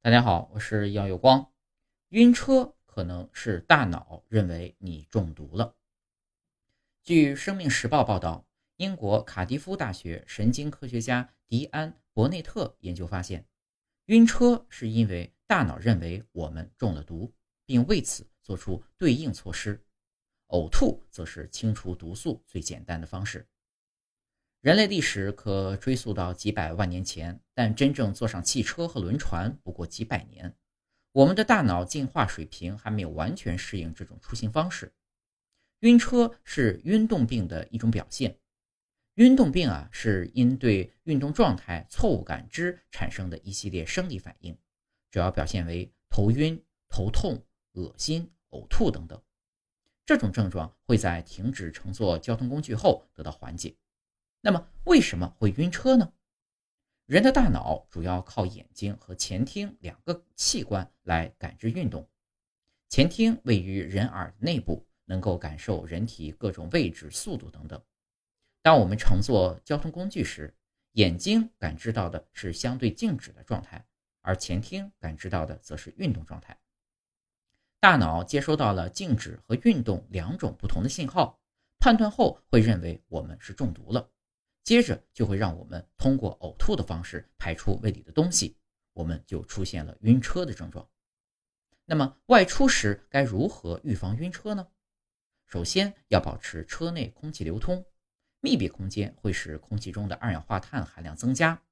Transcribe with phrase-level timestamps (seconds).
[0.00, 1.52] 大家好，我是杨有光。
[2.10, 5.74] 晕车可能是大脑认为你中毒了。
[7.02, 13.44] 据《生命时报》报道，英国卡迪夫大学神经科学家迪安·伯内特研究发现，
[14.04, 17.34] 晕车是因为大脑认为我们中了毒，
[17.66, 19.84] 并为此做出对应措施。
[20.46, 23.44] 呕吐则是清除毒素最简单的方式。
[24.60, 30.52] 人类历史可追溯到几百万年前，但真正坐上汽车和轮船不过几百年。
[31.12, 34.92] 我们的大脑进化水平还没有完全适应这种出行方式。
[35.80, 38.36] 晕车是晕动病的一种表现。
[39.14, 44.58] 晕动病啊，是因对运动状态错误感知产生的一系列生理反应，
[45.12, 47.40] 主要表现为头晕、头痛、
[47.74, 49.20] 恶心、呕吐等等。
[50.04, 53.76] 这种症状会在停止乘坐交通工具后得到缓解。
[54.40, 56.12] 那么为什么会晕车呢？
[57.06, 62.08] 人的大脑主要靠眼睛和前庭两个器官来感知运动。
[62.88, 67.82] 前庭位于人耳内部，能够感受人体各种位置、速度等等。
[68.62, 70.54] 当我们乘坐交通工具时，
[70.92, 73.84] 眼睛感知到的是相对静止的状态，
[74.20, 76.58] 而前庭感知到的则是运动状态。
[77.80, 81.40] 大脑接收到了静止和运动两种不同的信号，
[81.78, 84.10] 判断后会认为我们是中毒了。
[84.64, 88.56] 接着就会让我们通过呕吐的方式排出胃里的东西，
[88.92, 90.88] 我们就出现了晕车的症状。
[91.84, 94.68] 那么外出时该如何预防晕车呢？
[95.46, 97.82] 首先要保持车内空气流通，
[98.40, 101.62] 密闭空间会使空气中的二氧化碳含量增加，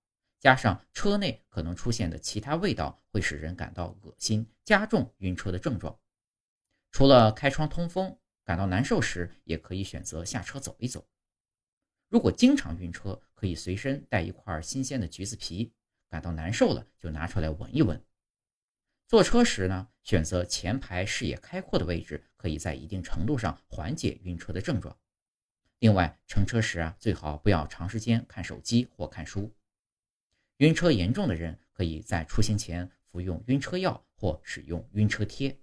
[0.41, 5.99] 加上车内可能出现的其他味道会使人感到恶心，加重晕车的症状。
[6.91, 11.07] 除了开窗通风，感到难受时也可以选择下车走一走。
[12.09, 15.73] 如果经常晕车，可以随身带一块新鲜的橘子皮，
[16.09, 18.03] 感到难受了就拿出来闻一闻。
[19.09, 24.97] 坐车时呢，选择前排视野开阔的位置，可以在一定程度上缓解晕车的症状。
[25.81, 29.55] 另外，乘车时啊，最好不要长时间看手机或看书。
[30.59, 35.59] 晕车严重的人，可以在出行前服用晕车药或使用晕车贴。